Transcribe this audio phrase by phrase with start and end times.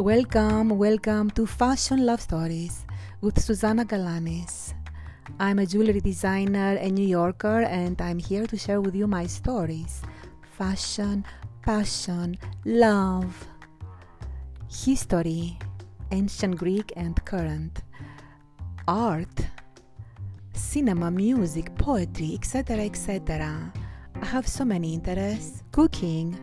[0.00, 2.86] Welcome, welcome to Fashion Love Stories
[3.20, 4.72] with Susanna Galanis.
[5.38, 9.26] I'm a jewelry designer and New Yorker, and I'm here to share with you my
[9.26, 10.00] stories
[10.56, 11.26] fashion,
[11.60, 13.46] passion, love,
[14.70, 15.58] history,
[16.10, 17.82] ancient Greek and current,
[18.88, 19.38] art,
[20.54, 22.86] cinema, music, poetry, etc.
[22.86, 23.70] etc.
[24.22, 26.38] I have so many interests cooking,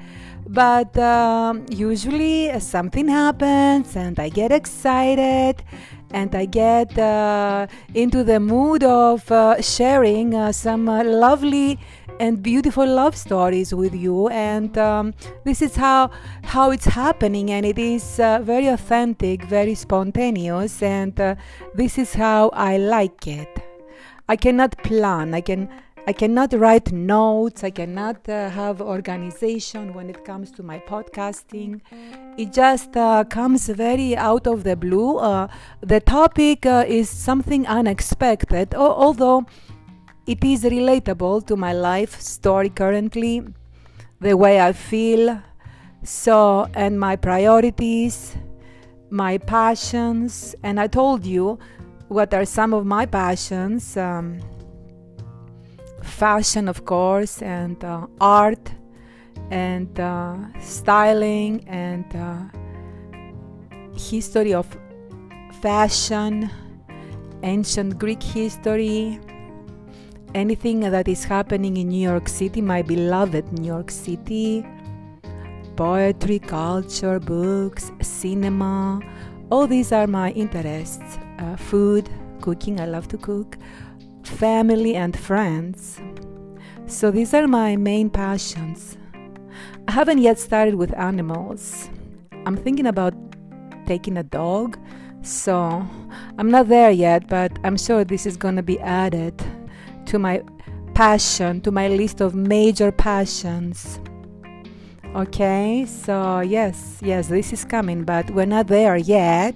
[0.47, 5.63] but um, usually uh, something happens and I get excited
[6.11, 11.79] and I get uh, into the mood of uh, sharing uh, some uh, lovely
[12.19, 14.29] and beautiful love stories with you.
[14.29, 16.11] And um, this is how
[16.43, 20.81] how it's happening and it is uh, very authentic very spontaneous.
[20.81, 21.15] And
[21.73, 23.49] this is how I like it.
[24.29, 25.33] I cannot plan.
[25.33, 25.69] I can
[26.07, 27.63] I cannot write notes.
[27.63, 31.81] I cannot uh, have organization when it comes to my podcasting.
[32.37, 35.17] It just uh, comes very out of the blue.
[35.17, 35.47] Uh,
[35.81, 39.47] the topic uh, is something unexpected, o- although
[40.27, 43.43] it is relatable to my life story currently,
[44.21, 45.41] the way I feel,
[46.03, 48.35] so and my priorities,
[49.09, 50.53] my passions.
[50.61, 51.57] And I told you
[52.09, 53.97] what are some of my passions.
[53.97, 54.39] Um,
[56.05, 58.71] fashion, of course, and uh, art,
[59.51, 62.43] and uh, styling, and uh,
[63.97, 64.67] history of
[65.61, 66.49] fashion,
[67.43, 69.19] ancient Greek history,
[70.33, 74.65] anything that is happening in New York City, my beloved New York City,
[75.75, 79.01] poetry, culture, books, cinema.
[79.49, 81.17] All these are my interests.
[81.39, 82.09] Uh, food,
[82.41, 83.57] cooking, I love to cook
[84.27, 85.99] family, and friends.
[86.87, 88.97] So these are my main passions.
[89.87, 91.89] I haven't yet started with animals.
[92.45, 93.13] I'm thinking about
[93.85, 94.77] taking a dog,
[95.21, 95.85] so
[96.37, 99.43] I'm not there yet, but I'm sure this is going to be added
[100.07, 100.43] to my
[100.93, 103.99] passion, to my list of major passions.
[105.15, 109.55] Okay, so yes, yes, this is coming, but we're not there yet.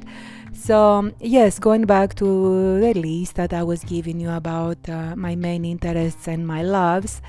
[0.59, 5.33] So, yes, going back to the list that I was giving you about uh, my
[5.33, 7.21] main interests and my loves,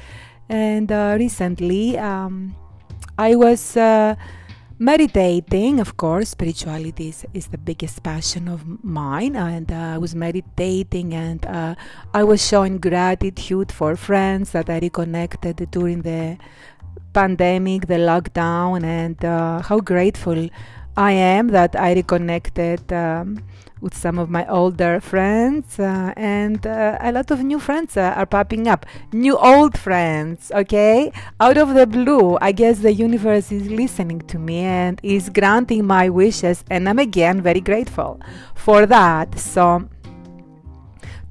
[0.49, 2.57] and uh, recently um,
[3.17, 4.17] I was uh,
[4.81, 5.79] meditating.
[5.79, 11.15] Of course, spirituality is, is, the biggest passion of mine, and uh, I was meditating
[11.15, 11.77] and uh,
[12.13, 16.37] I was showing gratitude for friends that I reconnected during the
[17.13, 20.49] pandemic, the lockdown, and uh, how grateful
[20.97, 23.43] I am that I reconnected um,
[23.81, 28.13] with some of my older friends, uh, and uh, a lot of new friends uh,
[28.17, 28.85] are popping up.
[29.13, 31.13] New old friends, okay?
[31.41, 35.87] Out of the blue, I guess the universe is listening to me and is granting
[35.87, 38.21] my wishes, and I'm again very grateful
[38.55, 39.39] for that.
[39.39, 39.89] So,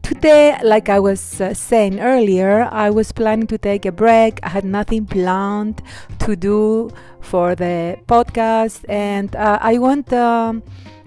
[0.09, 4.39] today, like I was uh, saying earlier, I was planning to take a break.
[4.41, 5.83] I had nothing planned
[6.25, 6.89] to do
[7.21, 10.63] for the podcast, and uh, I want um,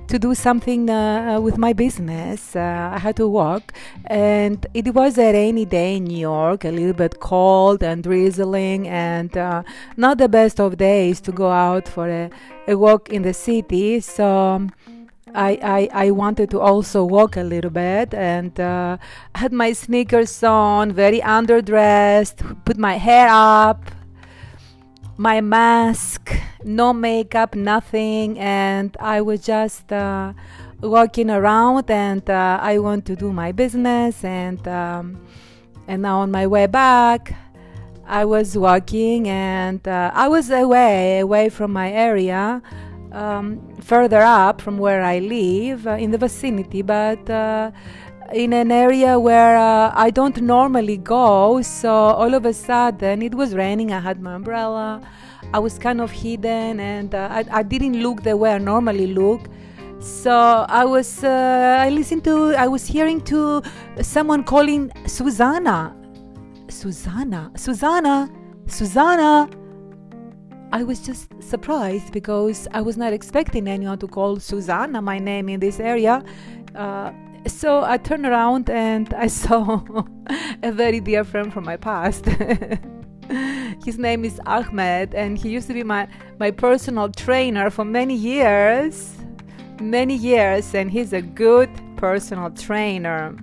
[0.07, 2.55] to do something uh, with my business.
[2.55, 3.73] Uh, I had to walk,
[4.07, 8.87] and it was a rainy day in New York, a little bit cold and drizzling,
[8.87, 9.65] and uh,
[9.97, 12.31] not the best of days to go out for a,
[12.69, 13.99] a walk in the city.
[13.99, 14.69] So.
[15.35, 15.59] I,
[15.93, 18.99] I, I wanted to also walk a little bit and uh,
[19.35, 23.91] had my sneakers on, very underdressed, put my hair up,
[25.17, 26.33] my mask,
[26.65, 30.33] no makeup, nothing, and I was just uh,
[30.81, 35.27] walking around and uh, I want to do my business and um,
[35.89, 37.35] and now on my way back.
[38.05, 42.61] I was walking and uh, I was away, away from my area
[43.13, 47.71] um, further up from where I live uh, in the vicinity, but uh,
[48.33, 51.63] in an area where uh, I don't normally go.
[51.63, 53.93] So all of a sudden, it was raining.
[53.93, 55.01] I had my umbrella.
[55.53, 59.09] I was kind of hidden, and uh, I, I didn't look the way I normally
[59.09, 59.43] look.
[60.01, 63.63] So I was, uh, I listened to, I was hearing to
[64.01, 65.95] someone calling Susanna,
[66.69, 68.29] Susanna, Susanna,
[68.67, 69.49] Susanna.
[70.73, 75.51] I was just surprised because I was not expecting anyone to call Susanna my name
[75.51, 76.25] in this area.
[76.75, 77.13] Uh,
[77.47, 79.83] so I turned around and I saw
[80.63, 82.25] a very dear friend from my past.
[83.85, 86.07] His name is Ahmed, and he used to be my,
[86.39, 89.17] my personal trainer for many years.
[89.81, 93.37] Many years, and he's a good personal trainer.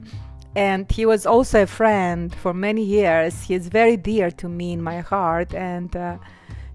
[0.55, 3.41] And he was also a friend for many years.
[3.43, 6.17] He is very dear to me in my heart, and uh,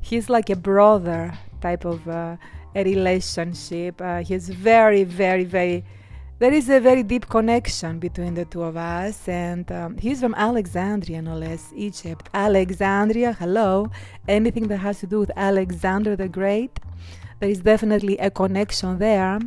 [0.05, 2.37] he's like a brother type of uh,
[2.75, 4.01] a relationship.
[4.01, 5.85] Uh, he's very, very, very.
[6.41, 10.35] There is a very deep connection between the two of us, and um, he's from
[10.35, 12.29] Alexandria, no less, Egypt.
[12.35, 13.91] Alexandria, hello.
[14.29, 16.81] Anything that has to do with Alexander the Great,
[17.41, 19.39] there is definitely a connection there.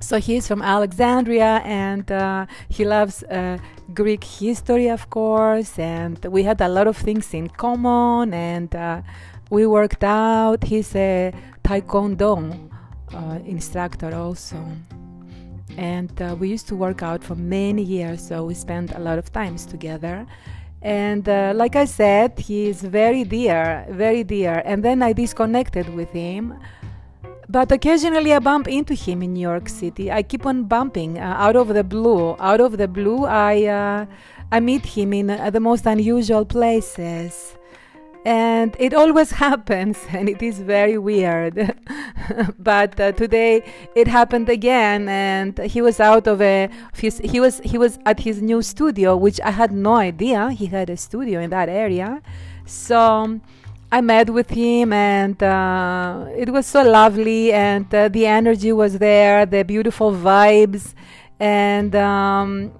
[0.00, 3.58] So he's from Alexandria, and uh, he loves uh,
[3.92, 9.00] Greek history, of course, and we had a lot of things in common, and uh,
[9.50, 10.64] we worked out.
[10.64, 11.32] He's a
[11.62, 12.70] taekwondo
[13.12, 14.58] uh, instructor also.
[15.76, 19.18] And uh, we used to work out for many years, so we spent a lot
[19.18, 20.26] of times together.
[20.82, 24.62] And uh, like I said, he is very dear, very dear.
[24.64, 26.54] And then I disconnected with him.
[27.48, 30.12] But occasionally I bump into him in New York City.
[30.12, 32.36] I keep on bumping uh, out of the blue.
[32.38, 34.06] Out of the blue, I uh,
[34.52, 37.56] I meet him in uh, the most unusual places
[38.24, 41.74] and it always happens and it is very weird.
[42.58, 43.62] But uh, today
[43.94, 48.20] it happened again and he was out of a his, he was he was at
[48.20, 52.22] his new studio which i had no idea he had a studio in that area.
[52.64, 53.40] So
[53.92, 58.98] I met with him and uh, it was so lovely and uh, the energy was
[58.98, 60.94] there, the beautiful vibes,
[61.38, 62.72] and um,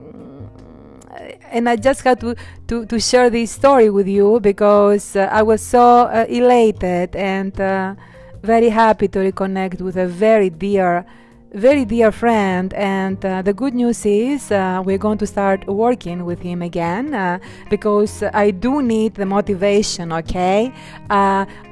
[1.55, 2.35] and I just had to,
[2.67, 7.59] to, to share this story with you because uh, I was so uh, elated and
[7.61, 7.95] uh,
[8.43, 11.07] very happy to reconnect with a very dear,
[11.53, 12.75] very dear friend.
[12.75, 17.15] And uh, the good news is uh, we're going to start working with him again
[17.15, 17.39] uh,
[17.71, 20.73] because I do need the motivation, okay?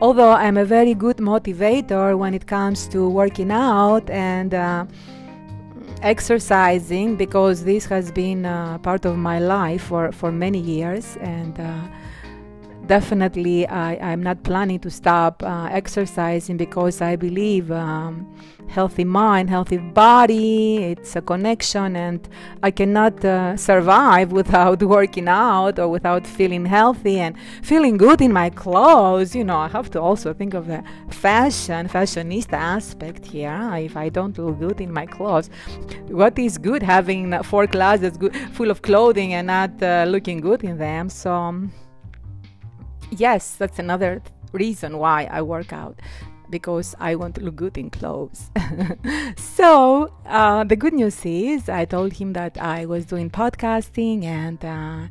[0.01, 4.55] although I'm a very good motivator when it comes to working out and
[6.03, 11.17] exercising because this has been uh, part of my life for, for many years.
[11.21, 11.81] And uh,
[12.87, 18.27] definitely I, I'm not planning to stop uh, exercising because I believe um,
[18.73, 22.29] healthy mind, healthy body, it's a connection, and
[22.63, 28.33] I cannot uh, survive without working out or without feeling healthy and feeling good in
[28.33, 29.35] my clothes.
[29.35, 33.71] You know, I have to also think of the fashion, fashionista aspect here.
[33.75, 35.51] If I don't look good in my clothes,
[36.09, 40.65] what is good having four closets good, full of clothing and not uh, looking good
[40.65, 41.09] in them?
[41.09, 41.33] So.
[41.33, 41.73] Um,
[43.11, 44.23] yes, that's another
[44.53, 45.99] reason why I work out
[46.53, 48.51] because I want to look good in clothes.
[49.37, 54.65] so uh, the good news is, I told him that I was doing podcasting and.
[54.65, 55.09] Uh,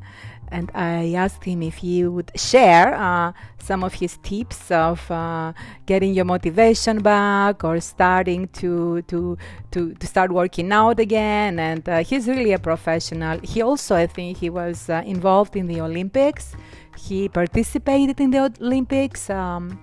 [0.52, 5.54] and I asked him if he would share uh, some of his tips of uh,
[5.86, 9.38] getting your motivation back or starting to to
[9.72, 11.58] to, to start working out again.
[11.58, 13.40] And uh, he's really a professional.
[13.40, 16.54] He also, I think, he was uh, involved in the Olympics.
[16.98, 19.80] He participated in the Olympics, um,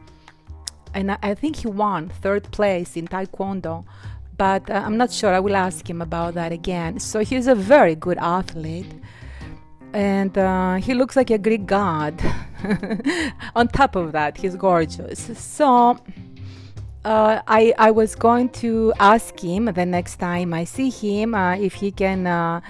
[0.99, 3.85] and I, I, think he won third place in Taekwondo.
[4.37, 5.33] But uh, I'm not sure.
[5.33, 6.99] I will ask him about that again.
[6.99, 8.93] So he's a very good athlete,
[9.93, 12.14] and uh, he looks like a Greek god.
[13.57, 15.21] On top of that, he's gorgeous.
[15.38, 15.99] So.
[17.05, 21.55] Uh, I, I was going to ask him the next time I see him uh,
[21.55, 22.61] if he can uh,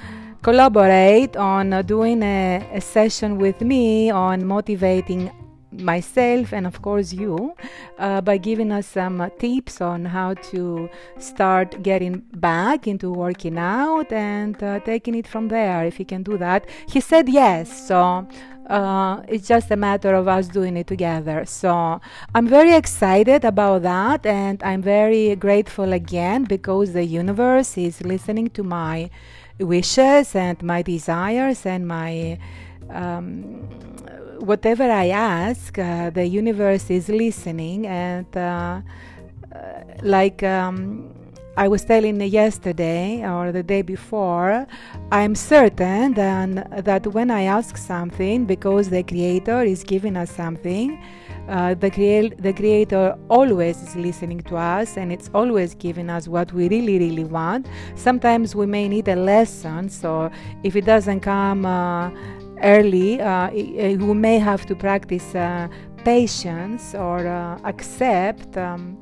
[0.42, 5.32] collaborate on uh, doing a, a, session with me on motivating
[5.78, 7.54] myself and of course you
[7.98, 13.58] uh, by giving us some uh, tips on how to start getting back into working
[13.58, 17.86] out and uh, taking it from there if he can do that he said yes
[17.86, 18.26] so
[18.68, 21.44] uh, it's just a matter of us doing it together.
[21.46, 22.00] So
[22.34, 28.50] I'm very excited about that, and I'm very grateful again because the universe is listening
[28.50, 29.10] to my
[29.58, 32.38] wishes and my desires and my
[32.90, 33.68] um,
[34.38, 38.80] whatever I ask, uh, the universe is listening and uh,
[39.54, 41.14] uh like um,
[41.58, 44.64] I was telling yesterday or the day before,
[45.10, 51.02] I'm certain that, that when I ask something, because the Creator is giving us something,
[51.48, 56.28] uh, the, crea- the Creator always is listening to us and it's always giving us
[56.28, 57.66] what we really, really want.
[57.96, 60.30] Sometimes we may need a lesson, so
[60.62, 62.10] if it doesn't come uh,
[62.62, 65.68] early, uh, we may have to practice uh,
[66.04, 68.56] patience or uh, accept.
[68.56, 68.98] Um,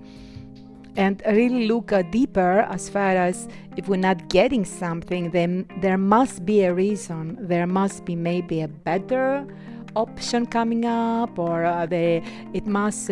[0.97, 5.99] and really look uh, deeper as far as if we're not getting something, then there
[5.99, 7.37] must be a reason.
[7.39, 9.47] There must be maybe a better
[9.95, 13.11] option coming up, or uh, it must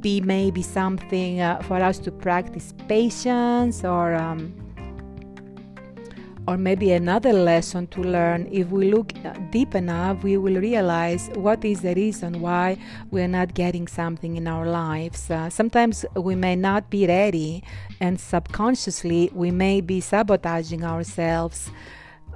[0.00, 4.14] be maybe something uh, for us to practice patience or.
[4.14, 4.61] Um,
[6.48, 8.48] or maybe another lesson to learn.
[8.50, 9.12] If we look
[9.50, 12.78] deep enough we will realize what is the reason why
[13.10, 15.30] we're not getting something in our lives.
[15.30, 17.62] Uh, sometimes we may not be ready
[18.00, 21.70] and subconsciously we may be sabotaging ourselves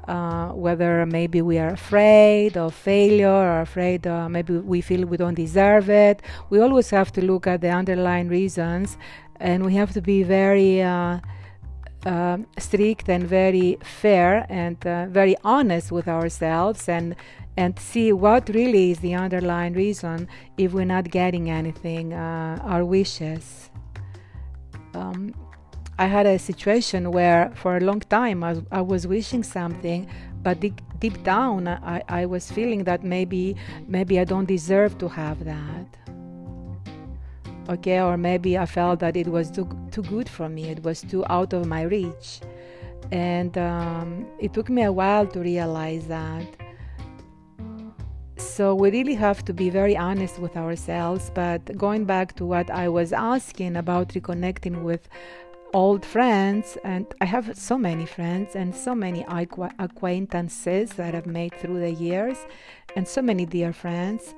[0.08, 5.16] uh, whether maybe we are afraid of failure or afraid uh, maybe we feel we
[5.16, 6.22] don't deserve it.
[6.48, 8.96] We always have to look at the underlying reasons
[9.40, 10.80] and we have to be very
[12.06, 17.16] uh, strict and very fair and uh, very honest with ourselves and
[17.58, 22.84] and see what really is the underlying reason if we're not getting anything uh, our
[22.84, 23.70] wishes
[24.94, 25.34] um,
[25.98, 30.06] I had a situation where for a long time I, I was wishing something,
[30.42, 35.08] but deep, deep down I, I was feeling that maybe maybe I don't deserve to
[35.08, 36.05] have that.
[37.68, 40.68] Okay, or maybe I felt that it was too too good for me.
[40.68, 42.40] It was too out of my reach,
[43.10, 46.46] and um, it took me a while to realize that.
[48.36, 51.30] So we really have to be very honest with ourselves.
[51.34, 55.08] But going back to what I was asking about reconnecting with
[55.74, 59.26] old friends, and I have so many friends and so many
[59.78, 62.38] acquaintances that I've made through the years,
[62.94, 64.34] and so many dear friends.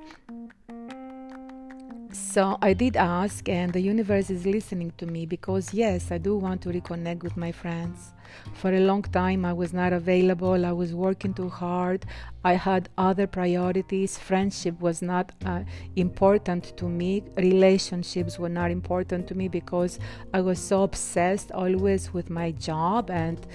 [2.11, 6.35] So I did ask, and the universe is listening to me because, yes, I do
[6.35, 8.13] want to reconnect with my friends.
[8.53, 12.07] For a long time, I was not available, I was working too hard,
[12.43, 14.17] I had other priorities.
[14.17, 15.61] Friendship was not uh,
[15.97, 19.99] important to me, relationships were not important to me because
[20.33, 23.45] I was so obsessed always with my job and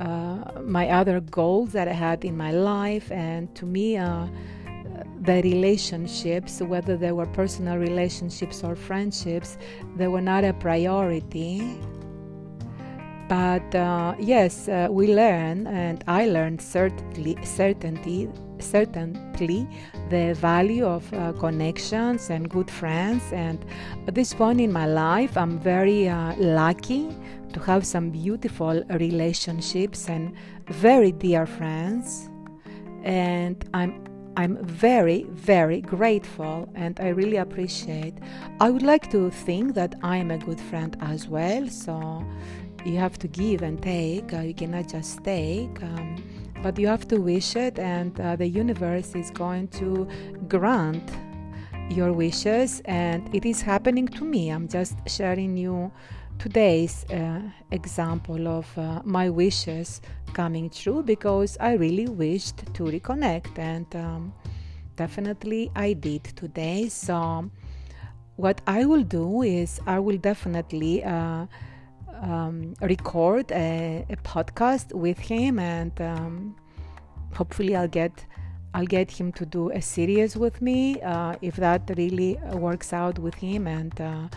[0.00, 4.26] uh, my other goals that I had in my life, and to me, uh,
[5.22, 9.56] the relationships, whether they were personal relationships or friendships,
[9.96, 11.78] they were not a priority.
[13.28, 19.66] But uh, yes, uh, we learn, and I learned certainly, certainty, certainly
[20.10, 23.22] the value of uh, connections and good friends.
[23.32, 23.64] And
[24.06, 27.08] at this point in my life, I'm very uh, lucky
[27.52, 30.34] to have some beautiful relationships and
[30.66, 32.28] very dear friends.
[33.04, 38.14] And I'm I'm very, very grateful and I really appreciate.
[38.60, 42.24] I would like to think that I am a good friend as well, so
[42.84, 45.82] you have to give and take, uh, you cannot just take.
[45.82, 46.22] Um,
[46.62, 50.08] but you have to wish it, and uh, the universe is going to
[50.48, 51.10] grant
[51.90, 54.50] your wishes, and it is happening to me.
[54.50, 55.90] I'm just sharing you
[56.42, 60.00] today's uh, example of uh, my wishes
[60.32, 64.34] coming true because I really wished to reconnect and um,
[64.96, 66.88] definitely I did today.
[66.88, 67.48] So,
[68.34, 71.46] what I will do is I will definitely uh,
[72.22, 76.56] um, record a, a, podcast with him and um,
[77.34, 78.26] hopefully I'll get.
[78.74, 83.18] I'll get him to do a series with me uh, if that really works out
[83.18, 84.28] with him and uh,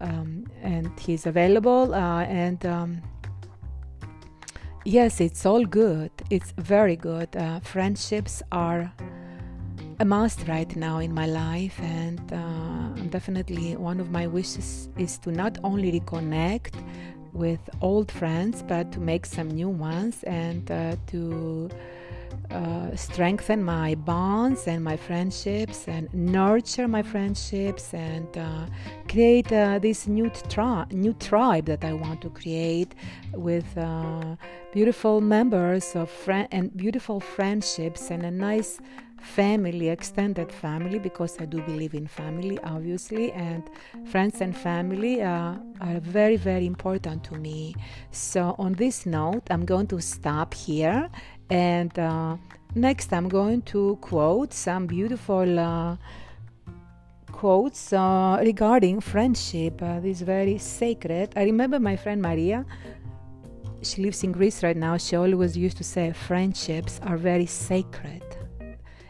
[0.00, 3.02] um, and he's available uh, and um,
[4.84, 6.10] yes it's all good.
[6.30, 7.34] It's very good.
[7.36, 8.92] Uh, friendships are
[9.98, 15.18] a must right now in my life and uh, definitely one of my wishes is
[15.18, 16.74] to not only reconnect
[17.32, 21.70] with old friends but to make some new ones and uh, to
[22.50, 28.66] uh, strengthen my bonds and my friendships and nurture my friendships and uh,
[29.08, 32.94] create uh, this new, tri- new tribe that I want to create
[33.32, 34.36] with uh,
[34.72, 38.80] beautiful members of friend and beautiful friendships and a nice
[39.26, 43.68] family, extended family, because I do believe in family, obviously, and
[44.04, 47.74] friends and family uh, are very, very important to me.
[48.10, 51.10] So, on this note, I'm going to stop here
[51.50, 52.36] and uh,
[52.74, 55.96] next, I'm going to quote some beautiful uh,
[57.32, 59.80] quotes uh, regarding friendship.
[59.82, 61.32] Uh, this very sacred.
[61.36, 62.64] I remember my friend Maria
[63.86, 64.96] she lives in Greece right now.
[64.96, 68.22] She always used to say friendships are very sacred.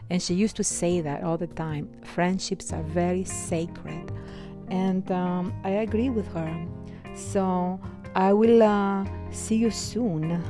[0.09, 1.89] And she used to say that all the time.
[2.03, 4.11] Friendships are very sacred.
[4.69, 6.65] And um, I agree with her.
[7.15, 7.79] So
[8.15, 10.43] I will uh, see you soon.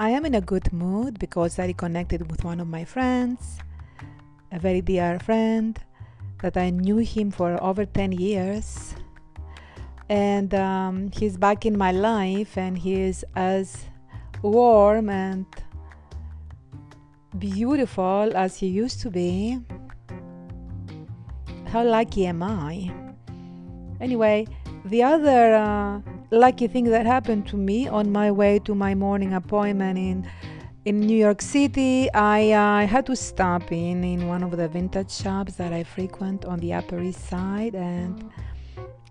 [0.00, 3.60] I am in a good mood because I reconnected with one of my friends,
[4.50, 5.78] a very dear friend
[6.42, 8.96] that I knew him for over 10 years.
[10.08, 13.84] And um, he's back in my life and he is as
[14.42, 15.46] warm and
[17.38, 19.60] beautiful as he used to be.
[21.66, 22.92] How lucky am I?
[24.00, 24.48] Anyway,
[24.84, 26.00] the other uh,
[26.30, 30.26] lucky thing that happened to me on my way to my morning appointment in
[30.84, 35.10] in New York City, I uh, had to stop in in one of the vintage
[35.10, 38.30] shops that I frequent on the Upper East Side, and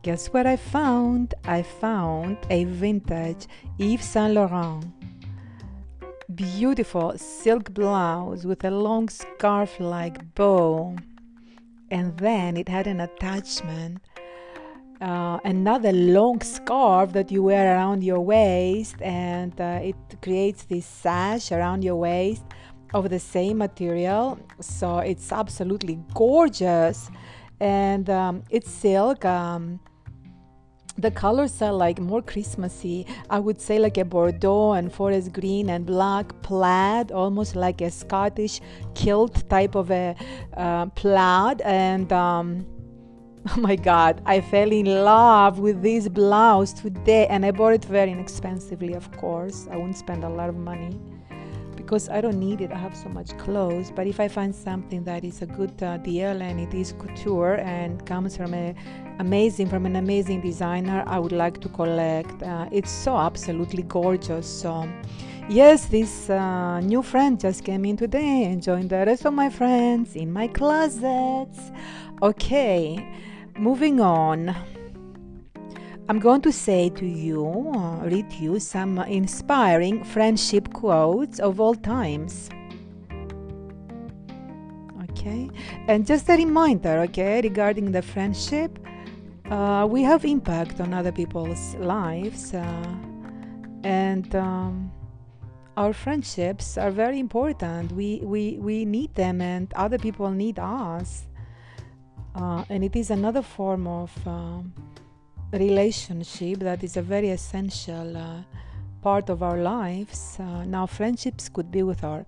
[0.04, 1.34] guess what I found?
[1.46, 3.48] I found a vintage
[3.80, 4.86] Yves Saint Laurent.
[6.36, 10.96] Beautiful silk blouse with a long scarf like bow,
[11.90, 14.00] and then it had an attachment
[15.04, 20.86] uh, another long scarf that you wear around your waist, and uh, it creates this
[20.86, 22.44] sash around your waist
[22.94, 24.40] of the same material.
[24.62, 27.10] So it's absolutely gorgeous,
[27.60, 29.26] and um, it's silk.
[29.26, 29.80] Um,
[30.98, 33.06] the colors are like more Christmassy.
[33.30, 37.92] I would say like a Bordeaux and forest green and black plaid, almost like a
[37.92, 38.62] Scottish
[38.94, 40.16] kilt type of a
[40.56, 42.66] uh, plaid, and um,
[43.58, 47.84] Oh my god, I fell in love with this blouse today and I bought it
[47.84, 49.68] very inexpensively, of course.
[49.70, 50.98] I won't spend a lot of money
[51.76, 52.72] because I don't need it.
[52.72, 53.92] I have so much clothes.
[53.92, 57.56] But if I find something that is a good uh, deal and it is couture
[57.56, 58.74] and comes from a
[59.20, 62.42] amazing from an amazing designer, I would like to collect.
[62.42, 64.48] Uh, it's so absolutely gorgeous.
[64.48, 64.88] So
[65.50, 69.50] yes, this uh, new friend just came in today and joined the rest of my
[69.50, 71.74] friends in my closets.
[72.22, 73.06] Okay
[73.58, 74.56] moving on.
[76.10, 81.76] I'm going to say to you, uh, read you some inspiring friendship quotes of all
[81.76, 82.50] times.
[85.10, 85.50] Okay,
[85.88, 88.78] and just a reminder, okay, regarding the friendship,
[89.50, 92.96] uh, we have impact on other people's lives, uh,
[93.84, 94.92] and um,
[95.78, 97.94] our friendships are very important.
[97.94, 101.28] We we we need them, and other people need us
[102.36, 104.60] uh, and it is another form of uh,
[105.52, 108.42] relationship that is a very essential uh,
[109.02, 110.38] part of our lives.
[110.40, 112.26] Uh, now, friendships could be with our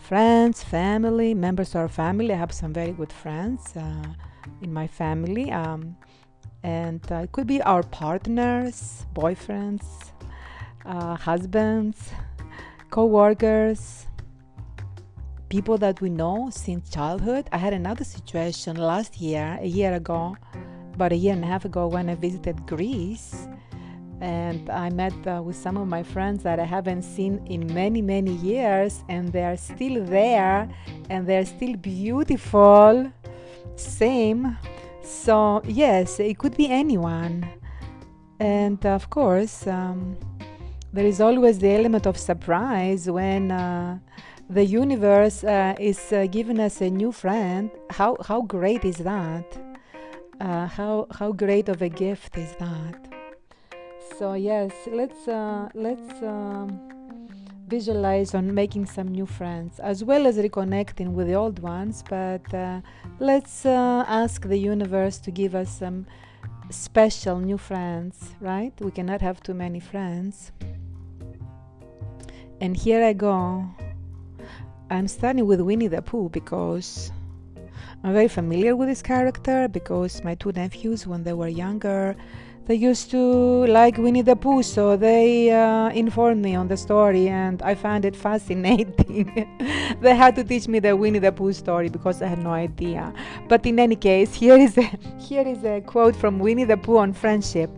[0.00, 2.32] friends, family, members of our family.
[2.32, 4.06] I have some very good friends uh,
[4.62, 5.96] in my family, um,
[6.62, 9.84] and uh, it could be our partners, boyfriends,
[10.84, 12.10] husbands,
[12.90, 14.06] co workers
[15.50, 17.48] people that we know since childhood.
[17.52, 20.36] I had another situation last year, a year ago,
[20.94, 23.48] about a year and a half ago, when I visited Greece.
[24.20, 28.00] And I met uh, with some of my friends that I haven't seen in many,
[28.00, 30.68] many years, and they are still there
[31.10, 33.10] and they're still beautiful.
[33.74, 34.56] Same.
[35.02, 37.48] So, yes, it could be anyone.
[38.38, 40.16] And of course, um,
[40.92, 43.50] there is always the element of surprise when.
[43.50, 43.98] Uh,
[44.50, 47.70] the universe uh, is uh, giving us a new friend.
[47.90, 49.46] How how great is that?
[50.40, 52.98] Uh, how how great of a gift is that?
[54.18, 56.80] So yes, let's uh, let's um,
[57.68, 62.02] visualize on making some new friends as well as reconnecting with the old ones.
[62.10, 62.80] But uh,
[63.20, 66.06] let's uh, ask the universe to give us some
[66.70, 68.34] special new friends.
[68.40, 68.72] Right?
[68.80, 70.50] We cannot have too many friends.
[72.60, 73.64] And here I go.
[74.90, 77.12] I'm starting with Winnie the Pooh because
[78.02, 82.16] I'm very familiar with this character because my two nephews, when they were younger,
[82.66, 87.28] they used to like Winnie the Pooh, so they uh, informed me on the story,
[87.28, 89.46] and I found it fascinating.
[90.00, 93.12] they had to teach me the Winnie the Pooh story because I had no idea.
[93.48, 94.82] But in any case, here is a
[95.20, 97.70] here is a quote from Winnie the Pooh on friendship.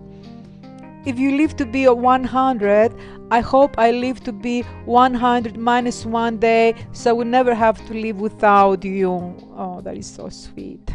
[1.04, 2.94] If you live to be 100,
[3.32, 7.84] I hope I live to be 100 minus one day, so I will never have
[7.88, 9.10] to live without you.
[9.56, 10.88] Oh, that is so sweet.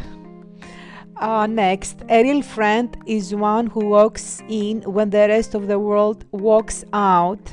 [1.16, 5.78] Uh, next, a real friend is one who walks in when the rest of the
[5.78, 7.52] world walks out.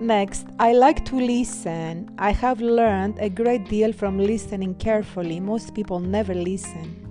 [0.00, 2.10] Next, I like to listen.
[2.18, 5.40] I have learned a great deal from listening carefully.
[5.40, 7.09] Most people never listen.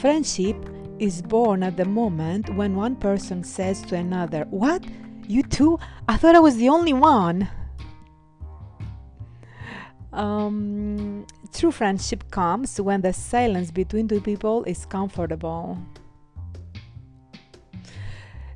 [0.00, 0.56] Friendship
[0.98, 4.84] is born at the moment when one person says to another, What?
[5.26, 5.78] You too?
[6.08, 7.48] I thought I was the only one.
[10.12, 15.78] Um, true friendship comes when the silence between two people is comfortable.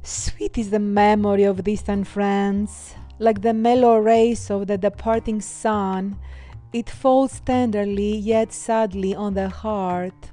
[0.03, 6.19] Sweet is the memory of distant friends, like the mellow rays of the departing sun.
[6.73, 10.33] It falls tenderly yet sadly on the heart.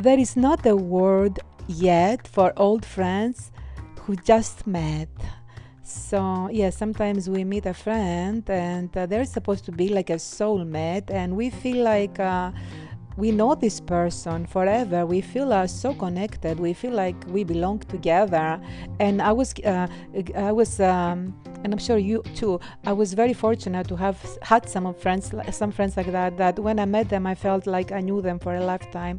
[0.00, 3.52] There is not a word yet for old friends
[4.00, 5.10] who just met.
[5.82, 10.14] So, yeah, sometimes we meet a friend and uh, they're supposed to be like a
[10.14, 12.18] soulmate, and we feel like.
[12.18, 12.50] Uh,
[13.16, 17.80] we know this person forever we feel uh, so connected we feel like we belong
[17.80, 18.58] together
[19.00, 19.86] and i was uh,
[20.36, 21.34] i was um,
[21.64, 25.72] and i'm sure you too i was very fortunate to have had some friends some
[25.72, 28.54] friends like that that when i met them i felt like i knew them for
[28.54, 29.18] a lifetime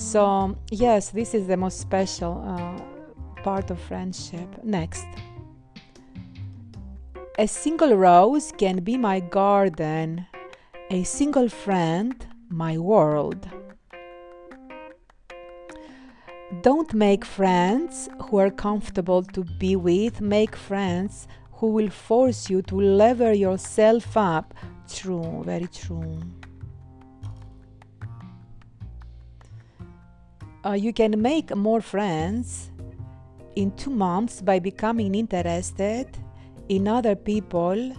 [0.00, 5.06] so yes this is the most special uh, part of friendship next
[7.38, 10.26] a single rose can be my garden
[10.90, 13.48] a single friend my world.
[16.62, 22.60] Don't make friends who are comfortable to be with, make friends who will force you
[22.62, 24.52] to lever yourself up.
[24.92, 26.20] True, very true.
[30.64, 32.70] Uh, you can make more friends
[33.56, 36.06] in two months by becoming interested
[36.68, 37.96] in other people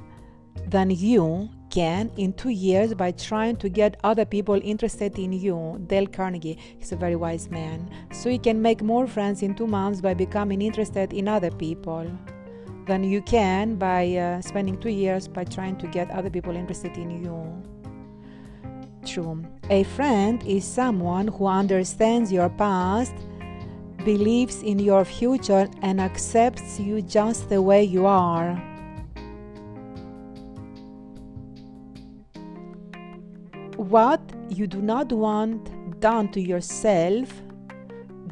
[0.68, 5.82] than you can in two years by trying to get other people interested in you.
[5.88, 7.90] Dale Carnegie, he's a very wise man.
[8.12, 12.06] So you can make more friends in two months by becoming interested in other people
[12.86, 16.96] than you can by uh, spending two years by trying to get other people interested
[16.98, 17.81] in you.
[19.70, 23.14] A friend is someone who understands your past,
[24.06, 28.56] believes in your future, and accepts you just the way you are.
[33.76, 37.34] What you do not want done to yourself,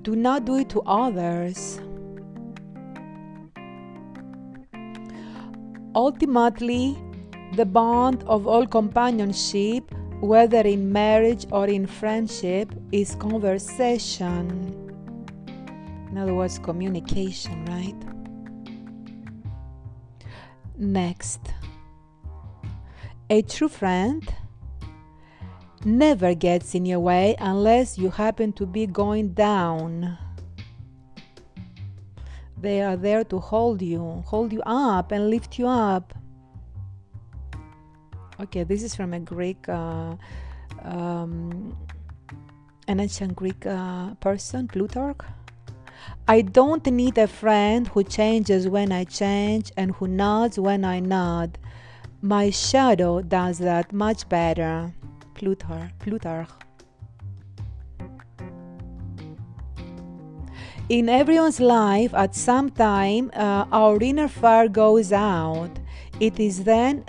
[0.03, 1.81] do not do it to others.
[5.95, 6.97] Ultimately,
[7.55, 14.47] the bond of all companionship, whether in marriage or in friendship, is conversation.
[16.11, 17.95] In other words, communication, right?
[20.77, 21.39] Next,
[23.29, 24.27] a true friend
[25.85, 30.17] never gets in your way unless you happen to be going down.
[32.57, 36.13] They are there to hold you, hold you up, and lift you up.
[38.41, 40.15] Okay, this is from a Greek, uh,
[40.83, 41.75] um,
[42.87, 45.25] an ancient Greek uh, person, Plutarch.
[46.25, 51.01] I don't need a friend who changes when I change and who nods when I
[51.01, 51.57] nod.
[52.21, 54.93] My shadow does that much better.
[55.35, 55.91] Plutarch.
[55.99, 56.47] Plutarch.
[60.87, 65.71] In everyone's life, at some time, uh, our inner fire goes out.
[66.21, 67.03] It is then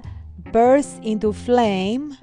[0.53, 2.17] burst into flame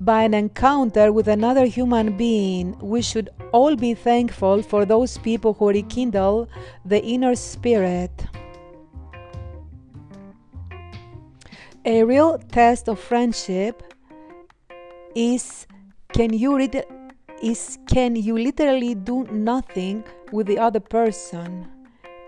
[0.00, 2.78] by an encounter with another human being.
[2.78, 6.48] We should all be thankful for those people who rekindle
[6.84, 8.10] the inner spirit.
[11.84, 13.82] A real test of friendship
[15.14, 15.66] is
[16.12, 16.84] can you read
[17.42, 21.66] is can you literally do nothing with the other person?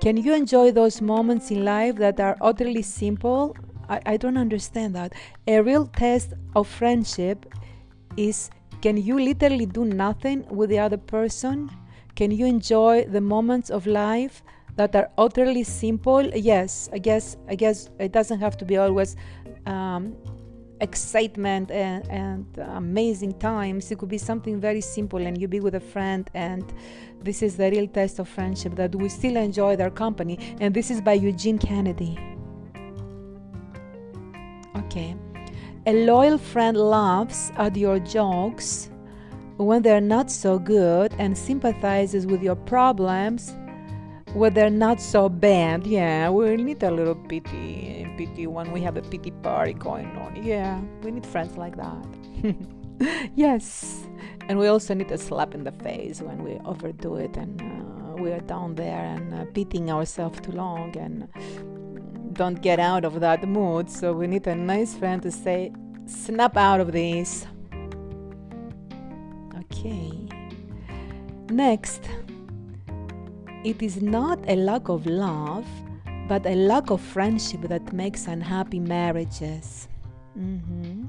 [0.00, 3.54] Can you enjoy those moments in life that are utterly simple?
[3.90, 5.12] I, I don't understand that.
[5.46, 7.52] A real test of friendship
[8.16, 8.50] is
[8.80, 11.70] can you literally do nothing with the other person?
[12.14, 14.42] Can you enjoy the moments of life
[14.76, 16.24] that are utterly simple?
[16.34, 19.16] Yes, I guess I guess it doesn't have to be always
[19.66, 20.16] um,
[20.80, 23.90] excitement and, and amazing times.
[23.90, 26.72] It could be something very simple, and you be with a friend, and
[27.22, 30.56] this is the real test of friendship that we still enjoy their company.
[30.60, 32.18] And this is by Eugene Kennedy.
[34.86, 35.16] Okay.
[35.86, 38.90] A loyal friend laughs at your jokes
[39.56, 43.54] when they're not so good and sympathizes with your problems
[44.34, 45.86] when they're not so bad.
[45.86, 50.42] Yeah, we need a little pity, pity when we have a pity party going on.
[50.42, 52.06] Yeah, we need friends like that.
[53.34, 54.04] yes,
[54.48, 58.22] and we also need a slap in the face when we overdo it and uh,
[58.22, 61.28] we are down there and uh, beating ourselves too long and
[62.40, 63.90] don't get out of that mood.
[63.90, 65.72] So we need a nice friend to say,
[66.06, 67.46] snap out of this.
[69.60, 70.10] Okay.
[71.50, 72.02] Next,
[73.62, 75.66] it is not a lack of love,
[76.28, 79.88] but a lack of friendship that makes unhappy marriages.
[80.38, 81.08] Mm-hmm.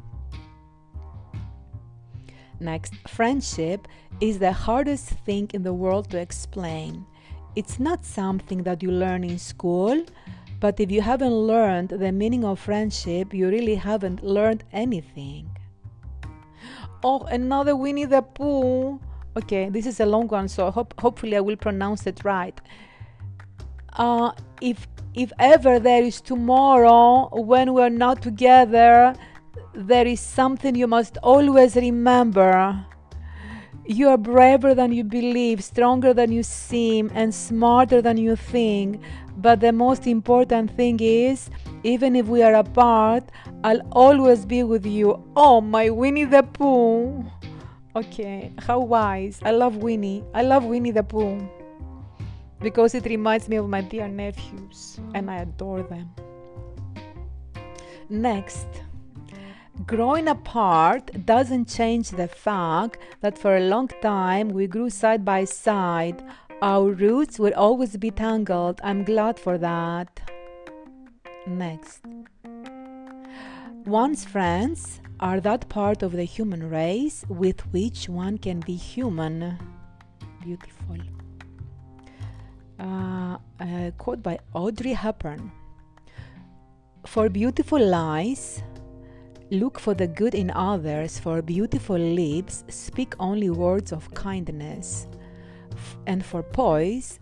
[2.59, 3.87] Next, friendship
[4.19, 7.05] is the hardest thing in the world to explain.
[7.55, 10.05] It's not something that you learn in school,
[10.61, 15.49] but if you haven't learned the meaning of friendship, you really haven't learned anything.
[17.03, 18.99] Oh, another Winnie the Pooh.
[19.35, 22.61] Okay, this is a long one, so hope, hopefully I will pronounce it right.
[23.93, 29.13] Uh, if if ever there is tomorrow when we are not together,
[29.73, 32.85] there is something you must always remember.
[33.85, 39.01] You are braver than you believe, stronger than you seem, and smarter than you think.
[39.37, 41.49] But the most important thing is,
[41.83, 43.23] even if we are apart,
[43.63, 45.23] I'll always be with you.
[45.35, 47.25] Oh, my Winnie the Pooh!
[47.95, 49.39] Okay, how wise.
[49.43, 50.23] I love Winnie.
[50.33, 51.49] I love Winnie the Pooh
[52.61, 56.09] because it reminds me of my dear nephews and I adore them.
[58.09, 58.67] Next,
[59.85, 65.45] growing apart doesn't change the fact that for a long time we grew side by
[65.45, 66.23] side.
[66.63, 68.81] Our roots will always be tangled.
[68.83, 70.21] I'm glad for that.
[71.47, 72.01] Next.
[73.85, 79.57] One's friends are that part of the human race with which one can be human.
[80.43, 80.97] Beautiful.
[82.79, 85.51] Uh, a quote by Audrey Hepburn
[87.07, 88.61] For beautiful lies,
[89.49, 95.07] look for the good in others, for beautiful lips speak only words of kindness.
[96.07, 97.19] And for poise,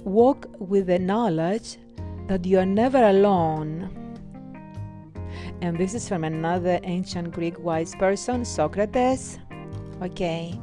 [0.00, 1.78] walk with the knowledge
[2.26, 3.96] that you are never alone.
[5.62, 9.38] And this is from another ancient Greek wise person, Socrates.
[10.02, 10.58] Okay.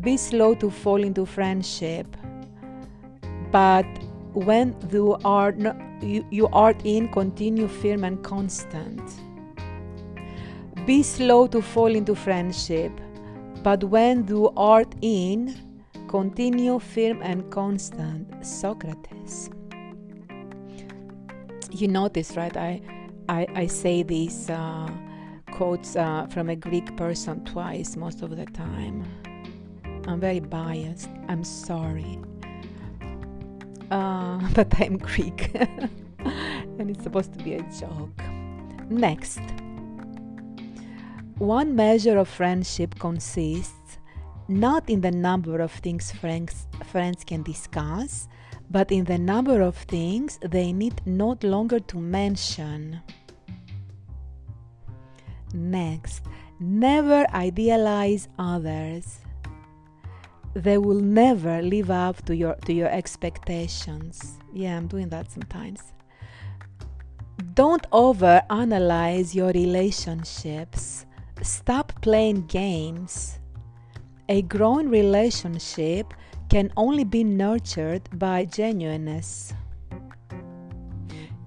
[0.00, 2.16] Be slow to fall into friendship
[3.54, 3.86] but
[4.32, 9.00] when you are not, you, you are in continue firm and constant
[10.86, 12.90] be slow to fall into friendship
[13.62, 15.56] but when you are in
[16.14, 19.50] continue firm and constant socrates.
[21.72, 22.80] You notice right i
[23.28, 24.88] i, I say these uh,
[25.50, 29.02] quotes uh, from a greek person twice most of the time.
[30.06, 31.08] I'm very biased.
[31.26, 32.20] I'm sorry.
[33.90, 35.40] Uh, but I'm Greek.
[36.78, 38.20] And it's supposed to be a joke.
[38.88, 39.40] Next,
[41.38, 43.98] one measure of friendship consists
[44.48, 48.28] not in the number of things friends, friends can discuss,
[48.70, 53.00] but in the number of things they need not longer to mention.
[55.52, 56.24] Next,
[56.60, 59.18] never idealize others.
[60.54, 64.38] They will never live up to your to your expectations.
[64.52, 65.80] Yeah i'm doing that sometimes.
[67.54, 71.06] Don't over analyze your relationships.
[71.42, 73.40] Stop playing games
[74.28, 76.14] a growing relationship
[76.48, 79.52] can only be nurtured by genuineness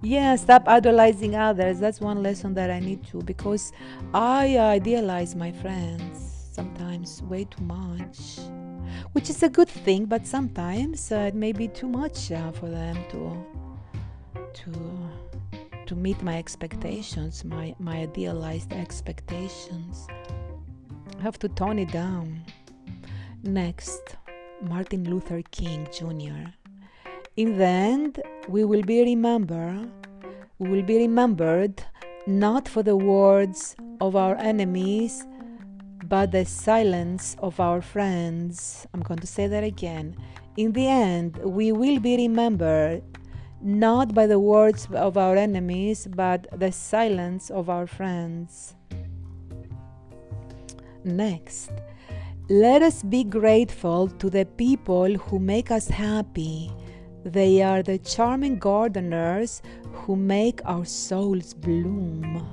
[0.02, 3.72] yeah stop idolizing others that's one lesson that i need to because
[4.14, 8.40] i idealize my friends sometimes way too much
[9.14, 12.70] which is a good thing, but sometimes uh, it may be too much uh, for
[12.70, 13.46] them to
[14.54, 14.72] to
[15.86, 20.08] to meet my expectations, my my idealized expectations.
[21.20, 22.44] I have to tone it down.
[23.48, 24.18] Next,
[24.62, 26.52] Martin Luther King Jr.
[27.38, 29.90] In the end, we will be remembered.
[30.60, 31.82] We will be remembered
[32.28, 35.26] not for the words of our enemies
[36.10, 38.86] but the silence of our friends.
[38.94, 40.18] I'm going to say that again.
[40.58, 43.02] In the end, we will be remembered
[43.62, 48.76] not by the words of our enemies, but the silence of our friends.
[51.06, 51.72] Next,
[52.50, 56.72] let us be grateful to the people who make us happy.
[57.26, 62.48] They are the charming gardeners who make our souls bloom.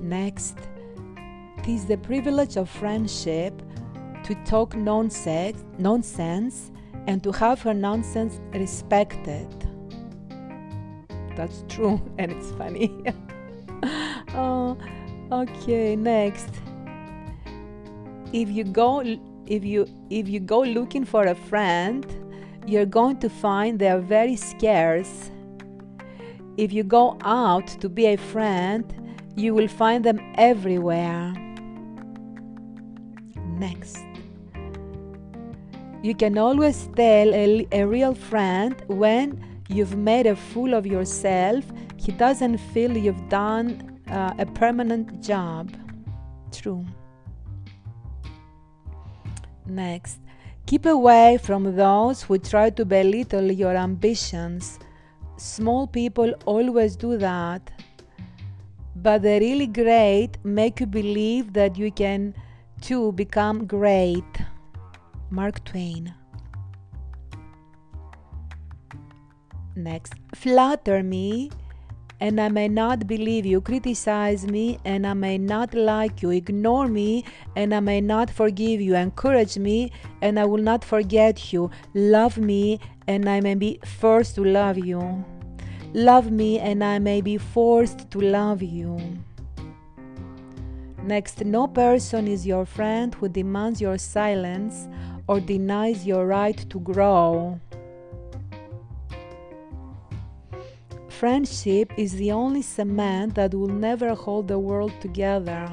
[0.00, 0.56] Next,
[1.64, 3.60] tis the privilege of friendship
[4.22, 6.70] to talk nonsense, nonsense
[7.08, 9.48] and to have her nonsense respected.
[11.34, 12.96] That's true, and it's funny.
[14.34, 14.78] oh,
[15.32, 16.50] okay, next.
[18.32, 19.00] If you go
[19.46, 22.04] if you if you go looking for a friend,
[22.66, 25.30] you're going to find they are very scarce.
[26.56, 28.84] If you go out to be a friend,
[29.36, 31.34] you will find them everywhere.
[33.58, 33.98] Next.
[36.02, 41.64] You can always tell a, a real friend when you've made a fool of yourself,
[41.96, 45.70] he doesn't feel you've done uh, a permanent job.
[46.52, 46.84] True.
[49.66, 50.20] Next,
[50.66, 54.78] keep away from those who try to belittle your ambitions.
[55.36, 57.70] Small people always do that.
[58.94, 62.34] But the really great make you believe that you can
[62.80, 64.24] too become great.
[65.30, 66.14] Mark Twain.
[69.74, 71.50] Next, flatter me
[72.20, 73.60] and I may not believe you.
[73.60, 76.30] Criticize me, and I may not like you.
[76.30, 77.24] Ignore me,
[77.54, 78.96] and I may not forgive you.
[78.96, 81.70] Encourage me, and I will not forget you.
[81.94, 85.24] Love me, and I may be forced to love you.
[85.92, 88.98] Love me, and I may be forced to love you.
[91.02, 94.88] Next, no person is your friend who demands your silence
[95.28, 97.60] or denies your right to grow.
[101.18, 105.66] Friendship is the only cement that will never hold the world together.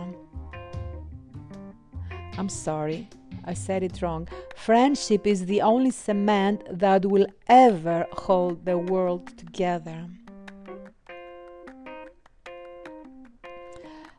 [2.37, 3.09] I'm sorry,
[3.43, 4.29] I said it wrong.
[4.55, 10.07] Friendship is the only cement that will ever hold the world together.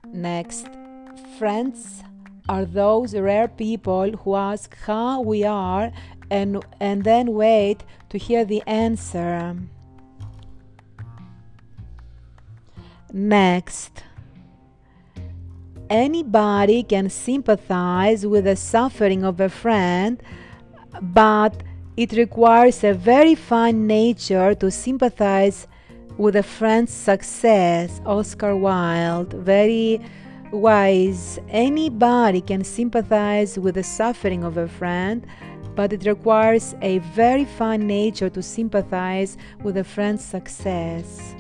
[0.07, 0.67] Next,
[1.39, 2.03] friends
[2.51, 5.91] are those rare people who ask how we are
[6.31, 9.57] and, and then wait to hear the answer.
[13.17, 14.03] Next,
[15.89, 20.21] anybody can sympathize with the suffering of a friend,
[21.01, 21.63] but
[21.97, 25.69] it requires a very fine nature to sympathize
[26.19, 28.01] with a friend's success.
[28.05, 30.01] Oscar Wilde, very
[30.51, 31.39] wise.
[31.51, 35.25] Anybody can sympathize with the suffering of a friend,
[35.77, 41.37] but it requires a very fine nature to sympathize with a friend's success.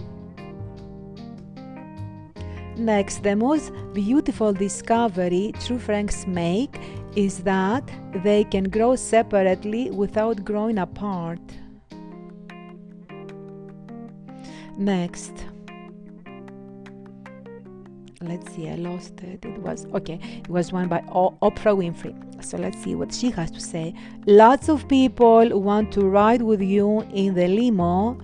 [2.76, 6.80] Next, the most beautiful discovery true friends make
[7.14, 7.88] is that
[8.24, 11.38] they can grow separately without growing apart.
[14.76, 15.32] Next,
[18.20, 19.44] let's see, I lost it.
[19.44, 22.14] It was okay, it was one by o- Oprah Winfrey.
[22.44, 23.94] So let's see what she has to say.
[24.26, 28.18] Lots of people want to ride with you in the limo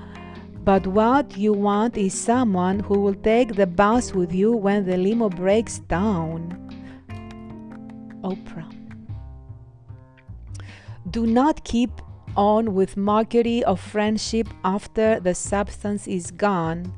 [0.65, 4.97] but what you want is someone who will take the bus with you when the
[4.97, 6.57] limo breaks down.
[8.23, 8.71] Oprah.
[11.11, 11.91] Do not keep
[12.37, 16.93] on with mockery of friendship after the substance is gone,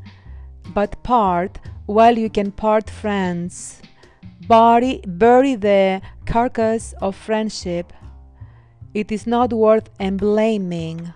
[0.75, 3.81] but part while you can part friends.
[4.49, 7.93] Bury, bury the carcass of friendship.
[8.93, 11.15] It is not worth emblaming.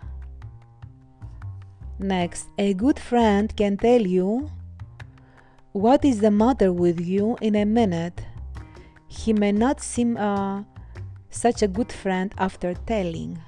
[1.99, 4.51] Next, a good friend can tell you
[5.73, 8.21] what is the matter with you in a minute.
[9.09, 10.63] He may not seem uh,
[11.31, 13.39] such a good friend after telling.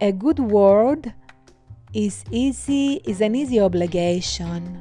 [0.00, 1.14] A good word
[1.92, 4.80] is easy is an easy obligation.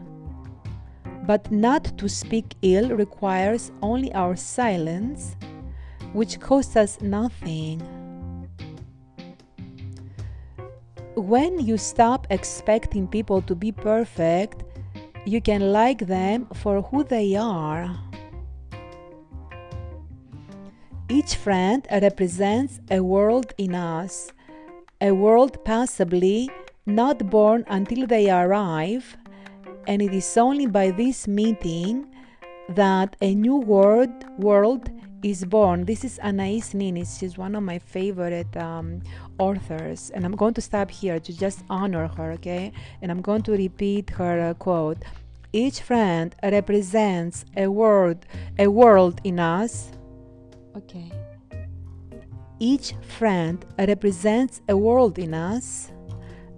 [1.27, 5.35] But not to speak ill requires only our silence,
[6.11, 8.02] which costs us nothing.
[11.15, 14.63] When you stop expecting people to be perfect,
[15.25, 17.95] you can like them for who they are.
[21.09, 24.31] Each friend represents a world in us,
[24.99, 26.49] a world possibly
[26.85, 29.15] not born until they arrive,
[29.87, 32.07] and it is only by this meeting
[32.69, 34.89] that a new world, world
[35.23, 35.85] is born.
[35.85, 37.03] This is Anais Nin.
[37.05, 39.01] She's one of my favorite um,
[39.39, 42.73] authors, and I'm going to stop here to just honor her, okay?
[43.01, 44.97] And I'm going to repeat her uh, quote.
[45.53, 48.25] Each friend represents a world,
[48.59, 49.91] a world in us.
[50.75, 51.11] Okay.
[52.59, 55.91] Each friend represents a world in us,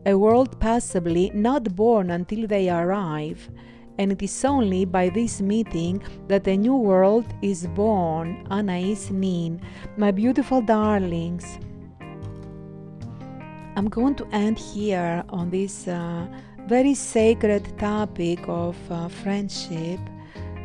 [0.05, 3.49] a world possibly not born until they arrive
[3.97, 8.45] and it is only by this meeting that a new world is born.
[8.49, 9.61] Anais Nin,
[9.97, 11.59] my beautiful darlings.
[13.77, 16.27] I'm going to end here on this uh,
[16.67, 19.99] very sacred topic of uh, friendship.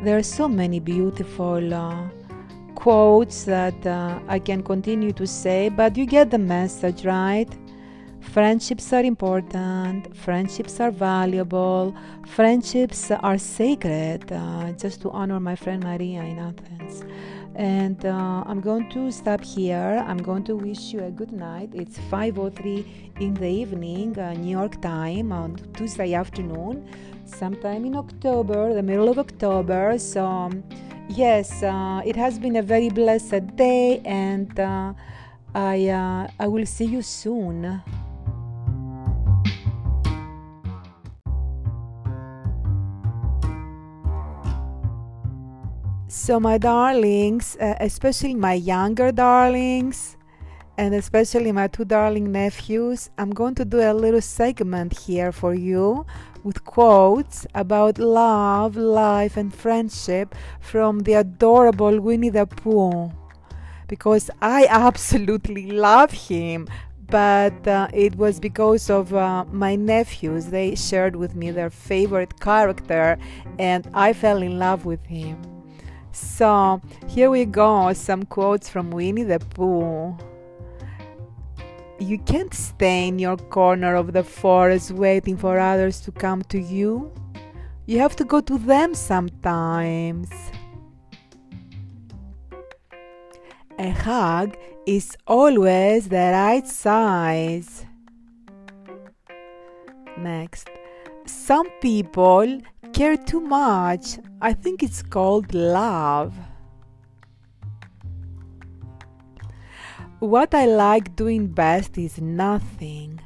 [0.03, 2.07] There are so many beautiful uh,
[2.75, 7.49] quotes that uh, I can continue to say, but you get the message, right?
[8.33, 11.93] Friendships are important, friendships are valuable,
[12.25, 17.03] friendships are sacred, uh, just to honor my friend Maria in Athens.
[17.55, 20.01] And uh, I'm going to stop here.
[20.07, 21.71] I'm going to wish you a good night.
[21.73, 22.85] It's 5:03
[23.19, 26.87] in the evening, uh, New York time, on Tuesday afternoon,
[27.25, 29.99] sometime in October, the middle of October.
[29.99, 30.63] So, um,
[31.09, 34.93] yes, uh, it has been a very blessed day, and uh,
[35.53, 37.83] I uh, I will see you soon.
[46.13, 50.17] So, my darlings, uh, especially my younger darlings,
[50.77, 55.53] and especially my two darling nephews, I'm going to do a little segment here for
[55.53, 56.05] you
[56.43, 63.09] with quotes about love, life, and friendship from the adorable Winnie the Pooh.
[63.87, 66.67] Because I absolutely love him,
[67.07, 70.47] but uh, it was because of uh, my nephews.
[70.47, 73.17] They shared with me their favorite character,
[73.57, 75.60] and I fell in love with him.
[76.11, 80.17] So here we go some quotes from Winnie the Pooh.
[81.99, 86.59] You can't stay in your corner of the forest waiting for others to come to
[86.59, 87.11] you.
[87.85, 90.29] You have to go to them sometimes.
[93.77, 97.85] A hug is always the right size.
[100.17, 100.69] Next.
[101.25, 102.59] Some people
[102.93, 104.19] care too much.
[104.41, 106.33] I think it's called love.
[110.19, 113.19] What I like doing best is nothing.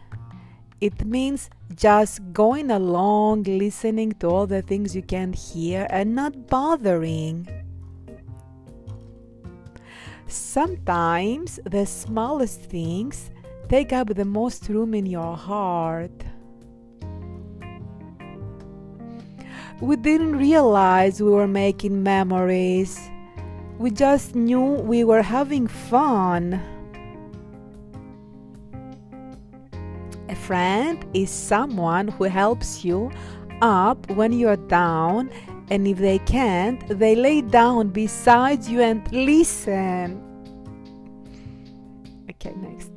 [0.80, 6.48] It means just going along, listening to all the things you can't hear, and not
[6.48, 7.48] bothering.
[10.28, 13.32] Sometimes the smallest things
[13.68, 16.24] take up the most room in your heart.
[19.82, 22.98] We didn't realize we were making memories.
[23.78, 26.62] We just knew we were having fun.
[30.30, 33.12] A friend is someone who helps you
[33.62, 35.30] up when you're down,
[35.70, 40.22] and if they can't, they lay down beside you and listen.
[42.30, 42.92] Okay, next.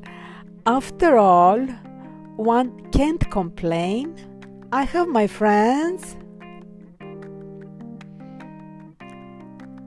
[0.64, 1.58] After all,
[2.36, 4.14] one can't complain.
[4.70, 6.16] I have my friends.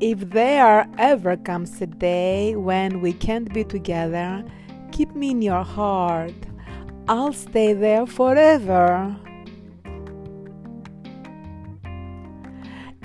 [0.02, 4.44] If there ever comes a day when we can't be together,
[4.92, 6.34] keep me in your heart.
[7.08, 9.16] I'll stay there forever.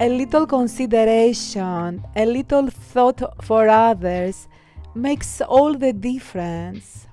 [0.01, 4.49] A little consideration, a little thought for others
[4.95, 7.09] makes all the difference.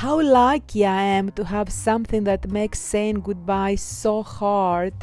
[0.00, 4.94] How lucky I am to have something that makes saying goodbye so hard.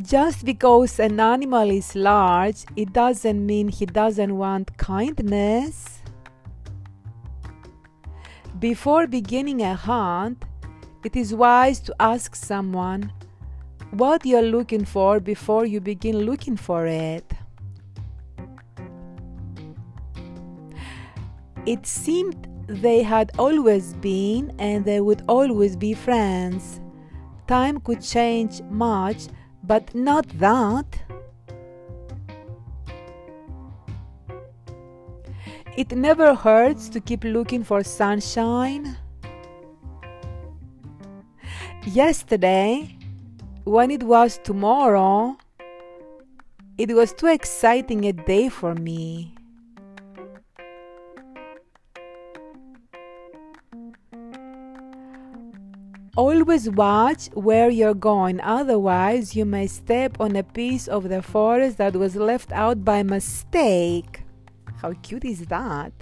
[0.00, 5.98] Just because an animal is large, it doesn't mean he doesn't want kindness.
[8.60, 10.44] Before beginning a hunt,
[11.02, 13.12] it is wise to ask someone
[13.90, 17.32] what you're looking for before you begin looking for it.
[21.64, 26.80] It seemed they had always been and they would always be friends.
[27.46, 29.28] Time could change much,
[29.62, 30.86] but not that.
[35.76, 38.98] It never hurts to keep looking for sunshine.
[41.86, 42.96] Yesterday,
[43.64, 45.36] when it was tomorrow,
[46.76, 49.34] it was too exciting a day for me.
[56.22, 61.78] Always watch where you're going, otherwise, you may step on a piece of the forest
[61.78, 64.22] that was left out by mistake.
[64.80, 65.92] How cute is that?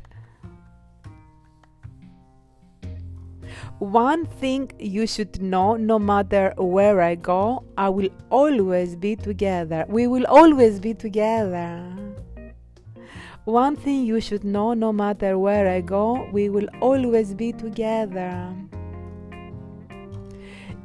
[3.79, 9.87] One thing you should know no matter where I go, I will always be together.
[9.89, 11.83] We will always be together.
[13.47, 18.55] One thing you should know no matter where I go, we will always be together.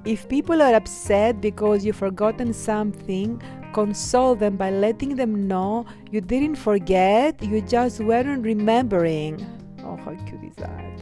[0.06, 3.42] If people are upset because you've forgotten something,
[3.74, 9.44] console them by letting them know you didn't forget, you just weren't remembering.
[9.84, 11.02] Oh, how cute is that?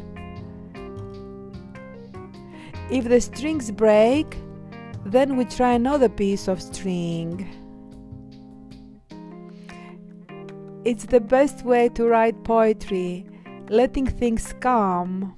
[2.90, 4.38] If the strings break,
[5.06, 7.46] then we try another piece of string.
[10.86, 13.26] It's the best way to write poetry,
[13.68, 15.36] letting things come.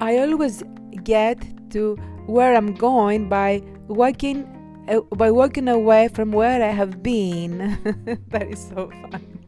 [0.00, 0.62] I always
[1.02, 1.96] get to
[2.26, 4.46] where I'm going by walking
[4.88, 7.78] uh, by walking away from where I have been.
[8.28, 9.38] that is so funny.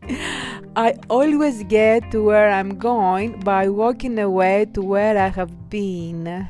[0.76, 6.48] I always get to where I'm going by walking away to where I have been.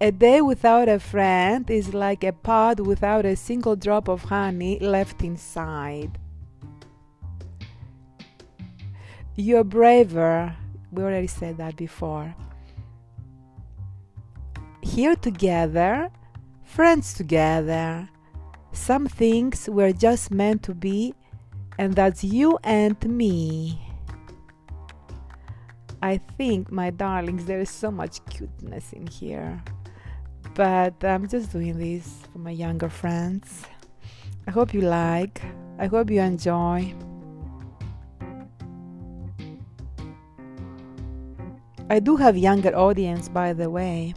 [0.00, 4.78] A day without a friend is like a pot without a single drop of honey
[4.80, 6.18] left inside.
[9.36, 10.57] You're braver.
[10.92, 12.34] We already said that before.
[14.82, 16.10] Here together,
[16.64, 18.08] friends together.
[18.72, 21.14] Some things were just meant to be,
[21.78, 23.80] and that's you and me.
[26.00, 29.62] I think, my darlings, there is so much cuteness in here.
[30.54, 33.64] But I'm just doing this for my younger friends.
[34.46, 35.42] I hope you like.
[35.78, 36.94] I hope you enjoy.
[41.90, 44.14] I do have younger audience by the way.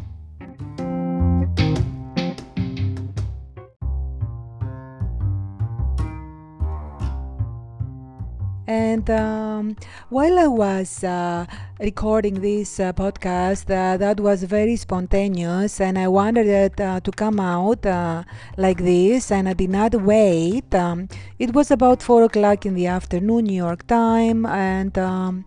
[8.68, 9.76] And um,
[10.10, 11.46] while I was uh,
[11.82, 17.12] recording this uh, podcast, uh, that was very spontaneous, and I wanted it uh, to
[17.12, 18.24] come out uh,
[18.56, 20.74] like this, and I did not wait.
[20.74, 25.44] Um, it was about four o'clock in the afternoon, New York time, and um,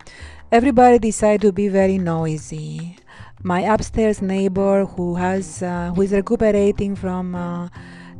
[0.54, 2.96] everybody decided to be very noisy.
[3.42, 7.34] My upstairs neighbor, who has uh, who is recuperating from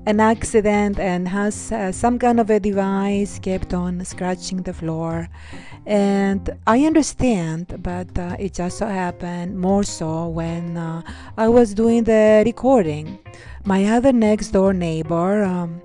[0.07, 5.29] an accident and has uh, some kind of a device kept on scratching the floor
[5.87, 11.01] and i understand but uh, it just so happened more so when uh,
[11.39, 13.19] i was doing the recording
[13.65, 15.81] my other next door neighbor um,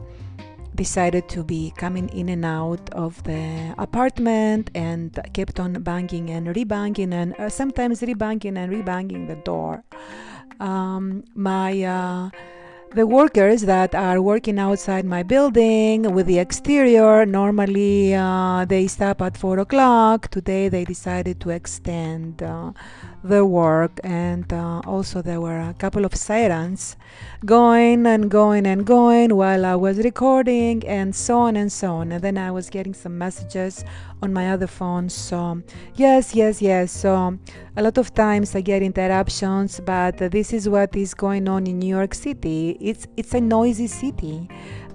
[0.80, 6.55] decided to be coming in and out of the apartment and kept on banging and
[6.55, 9.84] rebanging and uh, sometimes rebanging and rebanging the door.
[10.61, 12.30] Um, my uh,
[12.92, 19.22] the workers that are working outside my building with the exterior normally uh, they stop
[19.22, 20.28] at four o'clock.
[20.32, 22.72] Today they decided to extend uh,
[23.24, 26.96] the work and uh, also there were a couple of sirens
[27.46, 32.12] going and going and going while I was recording and so on and so on.
[32.12, 33.86] And then I was getting some messages
[34.22, 35.61] on my other phone so
[35.95, 37.38] yes yes yes so
[37.78, 41.80] a lot of times I get interruptions but this is what is going on in
[41.80, 44.49] New York City it's it's a noisy city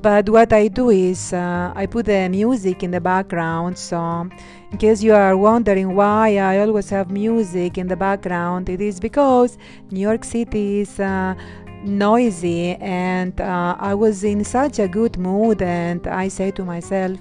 [0.05, 3.79] but what I do is uh, I put the music in the background.
[3.79, 4.29] So,
[4.70, 9.01] in case you are wondering why I always have music in the background, it is
[9.01, 9.57] because
[9.91, 11.01] New York City is.
[11.01, 11.35] Uh,
[11.85, 17.18] noisy and uh, I was in such a good mood and I say to myself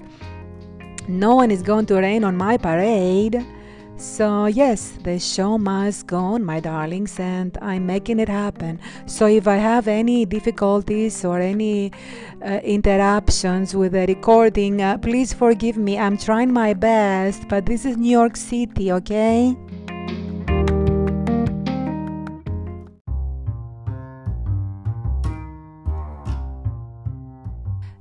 [1.07, 3.43] no one is going to rain on my parade
[3.95, 8.79] so, yes, the show must go on, my darlings, and I'm making it happen.
[9.05, 11.91] So, if I have any difficulties or any
[12.43, 15.97] uh, interruptions with the recording, uh, please forgive me.
[15.97, 19.55] I'm trying my best, but this is New York City, okay?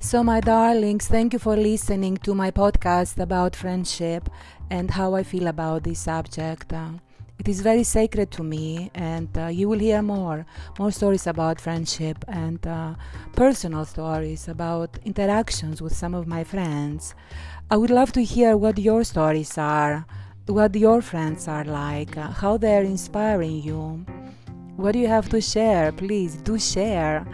[0.02, 4.28] So, my darlings, thank you for listening to my podcast about friendship
[4.68, 6.72] and how I feel about this subject.
[6.72, 6.94] Uh,
[7.38, 10.44] it is very sacred to me, and uh, you will hear more,
[10.76, 12.94] more stories about friendship and uh,
[13.36, 17.14] personal stories about interactions with some of my friends.
[17.70, 20.04] I would love to hear what your stories are,
[20.46, 24.04] what your friends are like, uh, how they're inspiring you.
[24.76, 25.92] What do you have to share?
[25.92, 27.24] Please do share.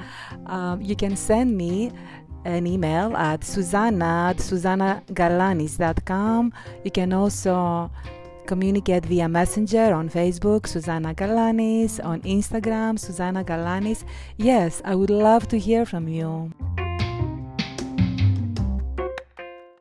[0.47, 1.93] Um, you can send me
[2.49, 6.53] an email at susanna at susannagalanis.com.
[6.85, 7.91] You can also
[8.47, 14.05] communicate via messenger on facebook susanna galanis on instagram susanna galanis
[14.39, 16.51] yes i would love to hear from you